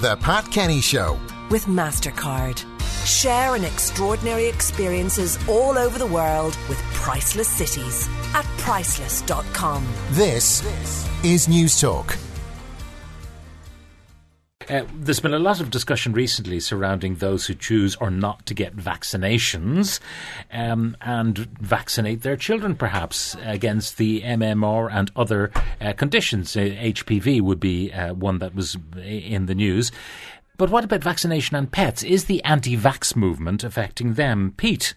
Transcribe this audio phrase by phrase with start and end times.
[0.00, 1.18] The Pat Kenny Show.
[1.50, 2.64] with MasterCard.
[3.06, 9.86] Share in extraordinary experiences all over the world with priceless cities at priceless.com.
[10.10, 10.62] This
[11.24, 12.25] is Newstalk.
[14.68, 18.52] Uh, there's been a lot of discussion recently surrounding those who choose or not to
[18.52, 20.00] get vaccinations
[20.52, 26.56] um, and vaccinate their children, perhaps against the MMR and other uh, conditions.
[26.56, 29.92] Uh, HPV would be uh, one that was in the news.
[30.56, 32.02] But what about vaccination and pets?
[32.02, 34.52] Is the anti vax movement affecting them?
[34.56, 34.94] Pete?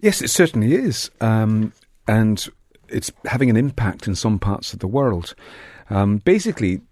[0.00, 1.10] Yes, it certainly is.
[1.20, 1.72] Um,
[2.06, 2.46] and
[2.88, 5.34] it's having an impact in some parts of the world.
[5.90, 6.82] Um, basically,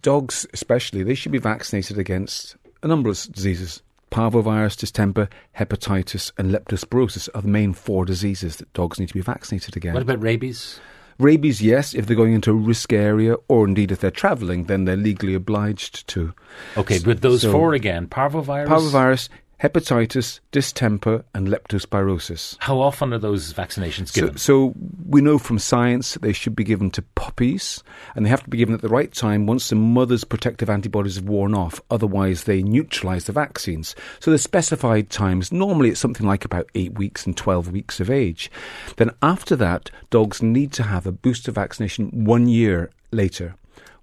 [0.00, 3.82] dogs, especially, they should be vaccinated against a number of diseases.
[4.10, 9.22] Parvovirus, distemper, hepatitis, and leptospirosis are the main four diseases that dogs need to be
[9.22, 9.94] vaccinated against.
[9.94, 10.80] What about rabies?
[11.18, 14.84] Rabies, yes, if they're going into a risk area, or indeed if they're travelling, then
[14.84, 16.34] they're legally obliged to.
[16.76, 18.66] Okay, but those So- four again parvovirus?
[18.66, 19.28] Parvovirus,
[19.62, 22.56] hepatitis, distemper, and leptospirosis.
[22.60, 24.36] How often are those vaccinations So, given?
[24.36, 24.74] so
[25.08, 27.82] we know from science that they should be given to puppies,
[28.16, 31.16] and they have to be given at the right time once the mother's protective antibodies
[31.16, 31.80] have worn off.
[31.90, 33.94] Otherwise, they neutralise the vaccines.
[34.18, 35.52] So there's specified times.
[35.52, 38.50] Normally, it's something like about eight weeks and twelve weeks of age.
[38.96, 43.54] Then after that, dogs need to have a booster vaccination one year later.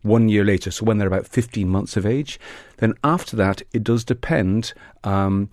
[0.02, 2.40] One year later, so when they're about 15 months of age.
[2.78, 4.74] Then after that, it does depend.
[5.04, 5.50] Um,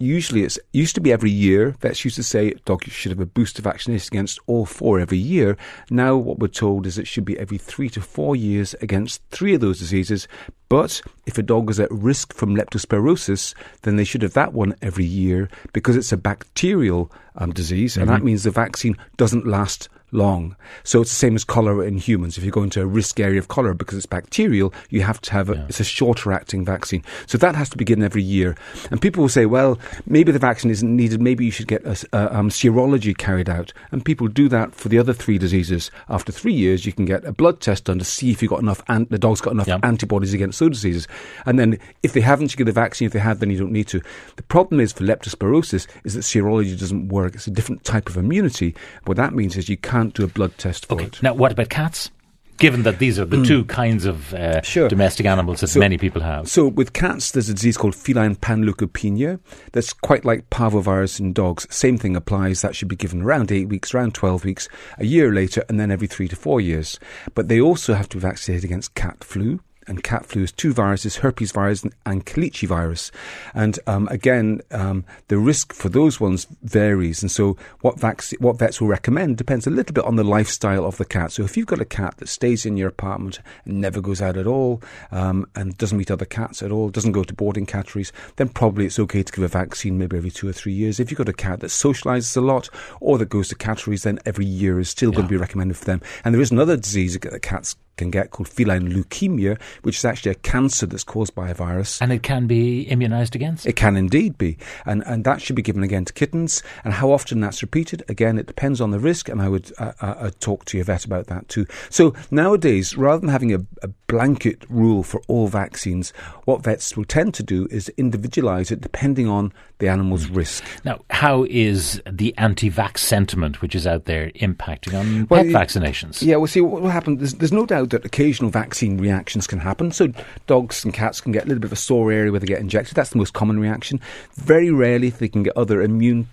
[0.00, 1.76] usually it's used to be every year.
[1.80, 5.56] Vets used to say dog should have a booster vaccination against all four every year.
[5.90, 9.54] Now what we're told is it should be every three to four years against three
[9.54, 10.26] of those diseases.
[10.68, 14.74] But if a dog is at risk from leptospirosis, then they should have that one
[14.80, 19.88] every year because it's a bacterial um, disease, and that means the vaccine doesn't last
[20.12, 20.56] long.
[20.84, 22.36] So it's the same as cholera in humans.
[22.38, 25.32] If you go into a risk area of cholera because it's bacterial, you have to
[25.32, 27.02] have a, it's a shorter acting vaccine.
[27.26, 28.56] So that has to be given every year.
[28.90, 31.20] And people will say, well, maybe the vaccine isn't needed.
[31.20, 33.72] Maybe you should get a um, serology carried out.
[33.92, 35.90] And people do that for the other three diseases.
[36.08, 38.60] After three years, you can get a blood test done to see if you've got
[38.60, 39.84] enough, the dog's got enough Yep.
[39.84, 41.06] antibodies against those diseases.
[41.46, 43.06] And then if they haven't, you get a vaccine.
[43.06, 44.00] If they have, then you don't need to.
[44.36, 47.34] The problem is for leptospirosis is that serology doesn't work.
[47.34, 48.74] It's a different type of immunity.
[49.04, 51.22] What that means is you can't do a blood test for Okay, it.
[51.22, 52.10] now what about cats?
[52.58, 54.86] Given that these are the two kinds of uh, Sure.
[54.86, 56.46] domestic animals that So- many people have.
[56.46, 59.40] So with cats, there's a disease called feline panleukopenia.
[59.72, 61.66] That's quite like parvovirus in dogs.
[61.70, 62.60] Same thing applies.
[62.60, 64.68] That should be given around eight weeks, around 12 weeks,
[64.98, 66.98] a year later, and then every three to four years.
[67.34, 69.60] But they also have to be vaccinated against cat flu.
[69.90, 73.10] And cat flu is two viruses, herpes virus and, calicivirus.
[73.54, 77.22] And um, again, um, the risk for those ones varies.
[77.22, 80.84] And so what, vac- what vets will recommend depends a little bit on the lifestyle
[80.84, 81.32] of the cat.
[81.32, 84.36] So if you've got a cat that stays in your apartment and never goes out
[84.36, 84.80] at all,
[85.10, 88.86] um, and doesn't meet other cats at all, doesn't go to boarding catteries, then probably
[88.86, 91.00] it's okay to give a vaccine maybe every two or three years.
[91.00, 92.68] If you've got a cat that socialises a lot
[93.00, 95.84] or that goes to catteries, then every year is still going to be recommended for
[95.84, 96.00] them.
[96.24, 100.32] And there is another disease that cats can get called feline leukemia, which is actually
[100.32, 102.00] a cancer that's caused by a virus.
[102.02, 103.66] and it can be immunised against?
[103.66, 106.62] It can indeed be, and and that should be given again to kittens.
[106.84, 109.28] And how often that's repeated, again, it depends on the risk.
[109.28, 111.66] And I would uh, uh, uh, talk to your vet about that too.
[111.90, 116.12] So nowadays, rather than having a, a blanket rule for all vaccines,
[116.44, 120.64] what vets will tend to do is individualise it depending on the animal's risk.
[120.84, 125.52] Now, how is the anti vax sentiment which is out there impacting on Well, pet
[125.52, 126.22] y- vaccinations?
[126.22, 129.60] Yeah, well, see, what will happen, there's, there's no doubt that occasional vaccine reactions can
[129.60, 129.92] happen.
[129.92, 130.12] So
[130.46, 132.60] dogs and cats can get a little bit of a sore area where they get
[132.60, 132.94] injected.
[132.94, 134.00] That's the most common reaction.
[134.34, 136.28] Very rarely they can get other immune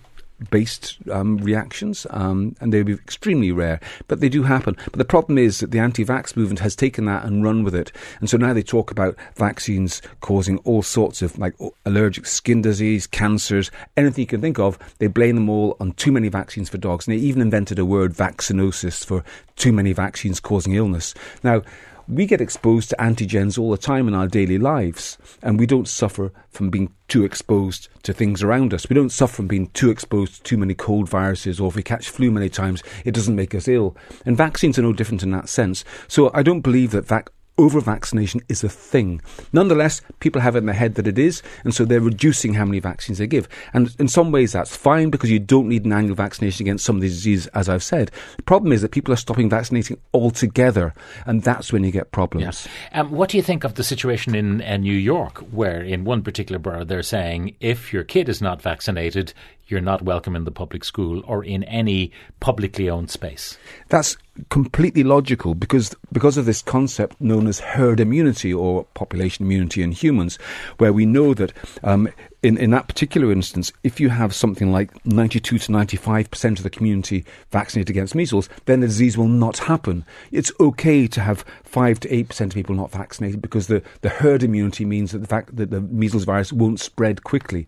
[0.50, 4.76] based um, reactions, um, and they'll be extremely rare, but they do happen.
[4.86, 7.74] But the problem is that the anti vax movement has taken that and run with
[7.74, 7.92] it.
[8.20, 11.54] And so now they talk about vaccines causing all sorts of like
[11.84, 14.78] allergic skin disease, cancers, anything you can think of.
[14.98, 17.06] They blame them all on too many vaccines for dogs.
[17.06, 19.24] And they even invented a word, vaccinosis, for
[19.56, 21.14] too many vaccines causing illness.
[21.42, 21.62] Now,
[22.08, 25.86] we get exposed to antigens all the time in our daily lives, and we don't
[25.86, 28.88] suffer from being too exposed to things around us.
[28.88, 31.82] We don't suffer from being too exposed to too many cold viruses, or if we
[31.82, 33.94] catch flu many times, it doesn't make us ill.
[34.24, 35.84] And vaccines are no different in that sense.
[36.08, 39.20] So I don't believe that vac- over vaccination is a thing.
[39.52, 42.64] Nonetheless, people have it in their head that it is, and so they're reducing how
[42.64, 43.48] many vaccines they give.
[43.72, 46.96] And in some ways, that's fine because you don't need an annual vaccination against some
[46.96, 48.10] of these diseases, as I've said.
[48.36, 50.94] The problem is that people are stopping vaccinating altogether,
[51.26, 52.66] and that's when you get problems.
[52.92, 56.22] Um, what do you think of the situation in uh, New York, where in one
[56.22, 59.32] particular borough they're saying if your kid is not vaccinated,
[59.68, 62.10] you're not welcome in the public school or in any
[62.40, 63.56] publicly owned space.
[63.88, 64.16] That's
[64.50, 69.92] completely logical because because of this concept known as herd immunity or population immunity in
[69.92, 70.36] humans,
[70.78, 72.08] where we know that um,
[72.42, 76.30] in in that particular instance, if you have something like ninety two to ninety five
[76.30, 80.04] percent of the community vaccinated against measles, then the disease will not happen.
[80.30, 84.08] It's okay to have five to eight percent of people not vaccinated because the, the
[84.08, 87.66] herd immunity means that the fact that the measles virus won't spread quickly.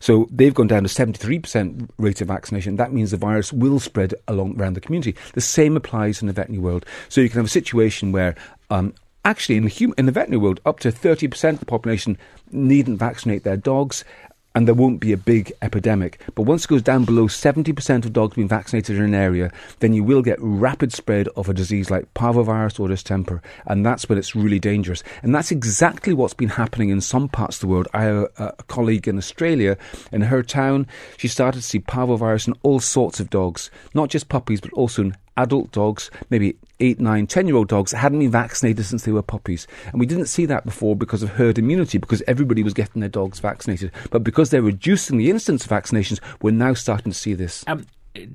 [0.00, 2.76] So they've gone down to 73% rate of vaccination.
[2.76, 5.16] That means the virus will spread along around the community.
[5.34, 6.86] The same applies in the veterinary world.
[7.08, 8.34] So you can have a situation where
[8.70, 12.18] um, actually in the, hum- in the veterinary world, up to 30% of the population
[12.50, 14.04] needn't vaccinate their dogs
[14.54, 16.20] and there won't be a big epidemic.
[16.34, 19.92] But once it goes down below 70% of dogs being vaccinated in an area, then
[19.92, 24.18] you will get rapid spread of a disease like parvovirus or distemper, and that's when
[24.18, 25.02] it's really dangerous.
[25.22, 27.88] And that's exactly what's been happening in some parts of the world.
[27.92, 29.76] I have a, a colleague in Australia,
[30.12, 30.86] in her town,
[31.16, 35.02] she started to see parvovirus in all sorts of dogs, not just puppies, but also
[35.02, 39.12] in adult dogs, maybe eight, nine, ten year old dogs hadn't been vaccinated since they
[39.12, 39.66] were puppies.
[39.86, 43.08] And we didn't see that before because of herd immunity, because everybody was getting their
[43.08, 43.92] dogs vaccinated.
[44.10, 47.64] But because they're reducing the incidence of vaccinations, we're now starting to see this.
[47.66, 47.86] Um,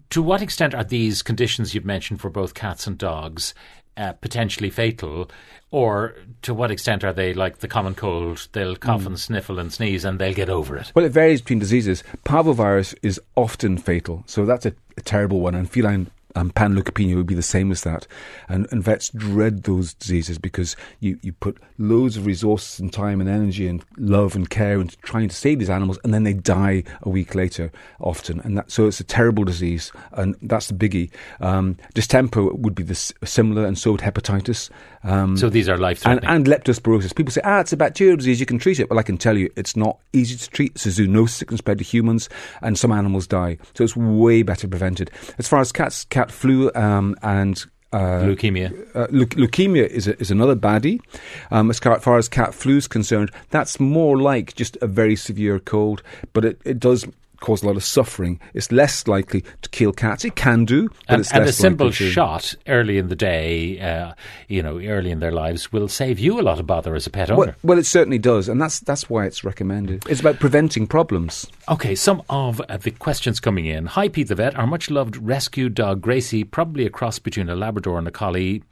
[0.09, 3.53] to what extent are these conditions you've mentioned for both cats and dogs
[3.97, 5.29] uh, potentially fatal?
[5.71, 8.47] Or to what extent are they like the common cold?
[8.51, 9.07] They'll cough mm.
[9.07, 10.91] and sniffle and sneeze and they'll get over it.
[10.93, 12.03] Well, it varies between diseases.
[12.25, 15.55] Parvovirus is often fatal, so that's a, a terrible one.
[15.55, 18.07] And feline um, panleukopenia would be the same as that.
[18.49, 23.21] And, and vets dread those diseases because you, you put loads of resources and time
[23.21, 26.33] and energy and love and care into trying to save these animals, and then they
[26.33, 28.39] die a week later often.
[28.41, 31.11] And that, so it's a terrible disease, and that's the biggie.
[31.41, 34.69] Um, distemper would be the similar, and so would hepatitis.
[35.03, 36.29] Um, so these are life threatening.
[36.29, 37.13] And, and, leptospirosis.
[37.15, 38.89] People say, ah, it's a bacterial disease, you can treat it.
[38.89, 40.71] Well, I can tell you, it's not easy to treat.
[40.75, 42.29] It's a zoonosis that can spread to humans,
[42.61, 43.57] and some animals die.
[43.73, 45.11] So it's way better prevented.
[45.37, 48.71] As far as cats, cats, cat flu um, and uh, leukemia.
[48.95, 50.99] Uh, le- leukemia is a, is another baddie.
[51.51, 55.59] Um, as far as cat flu is concerned, that's more like just a very severe
[55.59, 56.01] cold,
[56.33, 57.05] but it, it does
[57.43, 58.39] cause a lot of suffering.
[58.53, 60.23] It's less likely to kill cats.
[60.23, 63.79] It can do, but and, it's and less a simple shot early in the day,
[63.81, 64.13] uh,
[64.47, 67.09] you know, early in their lives, will save you a lot of bother as a
[67.09, 67.39] pet owner.
[67.39, 70.05] Well, well, it certainly does, and that's that's why it's recommended.
[70.07, 71.45] It's about preventing problems.
[71.69, 73.87] Okay, some of uh, the questions coming in.
[73.87, 74.55] Hi, Pete the vet.
[74.55, 78.63] Our much loved rescue dog Gracie, probably a cross between a Labrador and a Collie.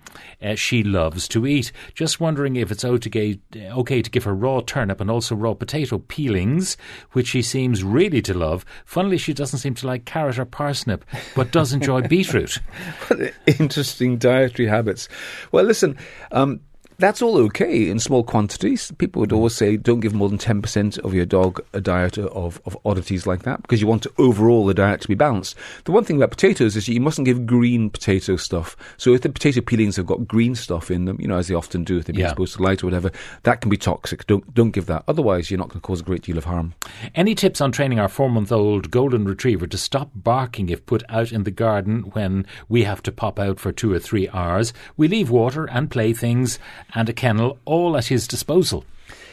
[0.41, 1.71] Uh, she loves to eat.
[1.93, 5.99] Just wondering if it's okay, okay to give her raw turnip and also raw potato
[5.99, 6.77] peelings,
[7.11, 8.60] which she seems really to love.
[8.85, 11.05] Funnily, she doesn't seem to like carrot or parsnip,
[11.35, 12.59] but does enjoy beetroot.
[13.09, 15.09] what interesting dietary habits.
[15.51, 15.97] Well, listen,
[16.31, 16.61] um,
[17.01, 18.91] that's all okay in small quantities.
[18.99, 22.61] People would always say don't give more than 10% of your dog a diet of,
[22.65, 25.55] of oddities like that because you want to, overall the diet to be balanced.
[25.85, 28.77] The one thing about potatoes is you mustn't give green potato stuff.
[28.97, 31.55] So if the potato peelings have got green stuff in them, you know, as they
[31.55, 32.29] often do if they've been yeah.
[32.29, 33.11] exposed to light or whatever,
[33.43, 34.27] that can be toxic.
[34.27, 35.03] Don't, don't give that.
[35.07, 36.75] Otherwise, you're not going to cause a great deal of harm.
[37.15, 41.03] Any tips on training our four month old golden retriever to stop barking if put
[41.09, 44.71] out in the garden when we have to pop out for two or three hours?
[44.97, 46.59] We leave water and playthings
[46.93, 48.83] and a kennel all at his disposal.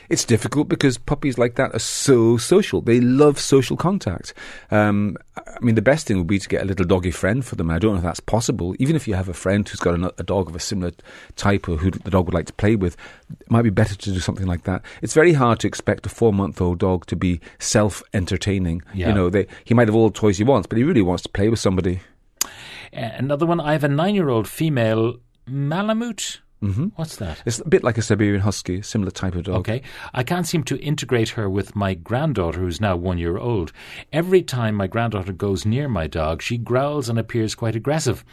[0.08, 2.80] It's difficult because puppies like that are so social.
[2.80, 4.32] They love social contact.
[4.70, 7.56] Um, I mean, the best thing would be to get a little doggy friend for
[7.56, 7.68] them.
[7.68, 8.74] I don't know if that's possible.
[8.78, 10.92] Even if you have a friend who's got a, a dog of a similar
[11.36, 12.96] type or who the dog would like to play with,
[13.38, 14.80] it might be better to do something like that.
[15.02, 18.80] It's very hard to expect a four-month-old dog to be self-entertaining.
[18.94, 19.08] Yeah.
[19.08, 21.24] You know, they, he might have all the toys he wants, but he really wants
[21.24, 22.00] to play with somebody.
[22.94, 23.60] Uh, another one.
[23.60, 25.16] I have a nine-year-old female
[25.46, 26.88] Malamute Mm-hmm.
[26.96, 27.40] What's that?
[27.46, 29.56] It's a bit like a Siberian Husky, similar type of dog.
[29.60, 29.82] Okay.
[30.12, 33.72] I can't seem to integrate her with my granddaughter, who's now one year old.
[34.12, 38.24] Every time my granddaughter goes near my dog, she growls and appears quite aggressive.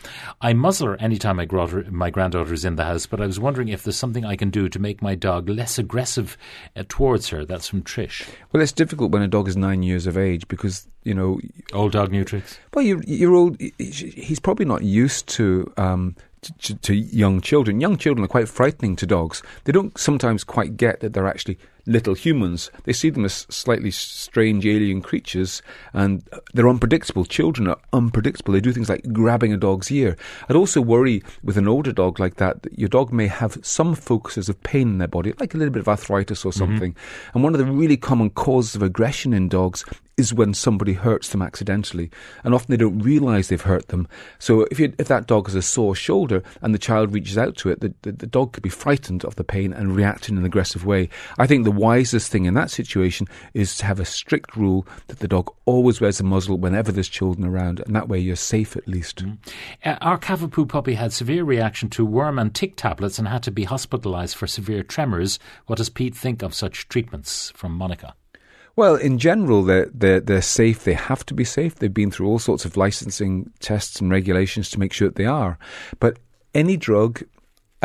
[0.41, 3.39] I muzzle her anytime my, granddaughter, my granddaughter is in the house, but I was
[3.39, 6.37] wondering if there's something I can do to make my dog less aggressive
[6.75, 7.45] uh, towards her.
[7.45, 8.27] That's from Trish.
[8.51, 11.39] Well, it's difficult when a dog is nine years of age because, you know.
[11.73, 12.57] Old dog new tricks?
[12.73, 13.61] Well, you're, you're old.
[13.77, 15.71] He's probably not used to.
[15.77, 16.15] Um,
[16.59, 17.81] to, to, young children.
[17.81, 19.41] Young children are quite frightening to dogs.
[19.63, 22.71] They don't sometimes quite get that they're actually little humans.
[22.83, 25.61] They see them as slightly strange alien creatures
[25.93, 26.23] and
[26.53, 27.25] they're unpredictable.
[27.25, 28.53] Children are unpredictable.
[28.53, 30.17] They do things like grabbing a dog's ear.
[30.49, 33.95] I'd also worry with an older dog like that, that your dog may have some
[33.95, 36.59] focuses of pain in their body, like a little bit of arthritis or mm-hmm.
[36.59, 36.91] something.
[36.93, 37.31] Mm-hmm.
[37.37, 39.85] And one of the really common causes of aggression in dogs
[40.17, 42.09] is when somebody hurts them accidentally.
[42.43, 44.07] And often they don't realize they've hurt them.
[44.39, 47.57] So if, you, if that dog has a sore shoulder and the child reaches out
[47.57, 50.37] to it, the, the, the dog could be frightened of the pain and react in
[50.37, 51.09] an aggressive way.
[51.37, 55.19] I think the wisest thing in that situation is to have a strict rule that
[55.19, 58.75] the dog always wears a muzzle whenever there's children around, and that way you're safe
[58.75, 59.23] at least.
[59.23, 59.37] Mm.
[59.83, 63.51] Uh, our Cavapoo puppy had severe reaction to worm and tick tablets and had to
[63.51, 65.39] be hospitalised for severe tremors.
[65.67, 68.15] What does Pete think of such treatments from Monica?
[68.77, 70.83] Well, in general, they're, they're, they're safe.
[70.83, 71.75] They have to be safe.
[71.75, 75.25] They've been through all sorts of licensing tests and regulations to make sure that they
[75.25, 75.57] are.
[75.99, 76.19] But
[76.53, 77.23] any drug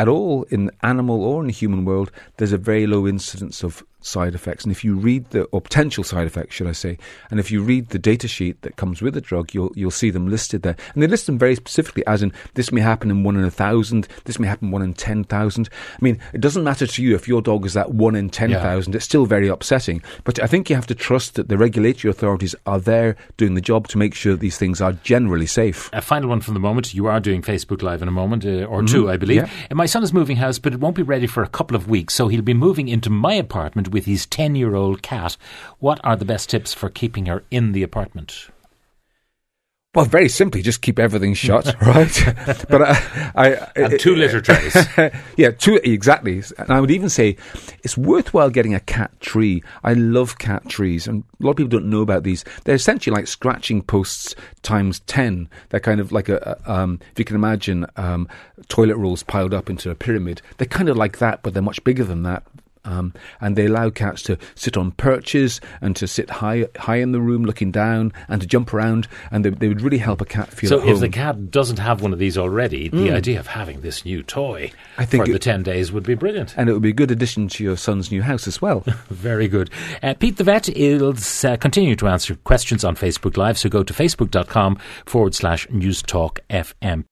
[0.01, 3.83] at all in animal or in the human world, there's a very low incidence of
[4.01, 4.63] side effects.
[4.63, 6.97] And if you read the, or potential side effects, should I say,
[7.29, 10.09] and if you read the data sheet that comes with the drug, you'll, you'll see
[10.09, 10.75] them listed there.
[10.93, 13.51] And they list them very specifically, as in, this may happen in one in a
[13.51, 15.69] thousand, this may happen one in 10,000.
[15.71, 18.91] I mean, it doesn't matter to you if your dog is that one in 10,000,
[18.91, 18.95] yeah.
[18.95, 20.01] it's still very upsetting.
[20.23, 23.61] But I think you have to trust that the regulatory authorities are there doing the
[23.61, 25.89] job to make sure these things are generally safe.
[25.93, 26.93] A final one from the moment.
[26.93, 28.85] You are doing Facebook Live in a moment, uh, or mm-hmm.
[28.87, 29.43] two, I believe.
[29.43, 29.49] Yeah.
[29.69, 31.87] And my son is moving house, but it won't be ready for a couple of
[31.87, 35.37] weeks, so he'll be moving into my apartment with his 10 year old cat.
[35.79, 38.49] What are the best tips for keeping her in the apartment?
[39.93, 42.33] Well, very simply, just keep everything shut, right?
[42.69, 44.73] but I, I, and two litter trays.
[45.37, 46.41] yeah, two exactly.
[46.57, 47.35] And I would even say
[47.83, 49.61] it's worthwhile getting a cat tree.
[49.83, 52.45] I love cat trees, and a lot of people don't know about these.
[52.63, 55.49] They're essentially like scratching posts times ten.
[55.69, 58.29] They're kind of like a, a um, if you can imagine um,
[58.69, 60.41] toilet rolls piled up into a pyramid.
[60.57, 62.43] They're kind of like that, but they're much bigger than that.
[62.83, 67.11] Um, and they allow cats to sit on perches and to sit high high in
[67.11, 70.25] the room looking down and to jump around and they, they would really help a
[70.25, 73.03] cat feel so if the cat doesn't have one of these already mm.
[73.03, 76.03] the idea of having this new toy I think for it, the 10 days would
[76.03, 76.53] be brilliant.
[76.57, 78.81] And it would be a good addition to your son's new house as well.
[79.09, 79.69] Very good.
[80.03, 83.83] Uh, Pete the Vet will uh, continue to answer questions on Facebook Live so go
[83.83, 87.05] to facebook.com forward slash Newstalk FM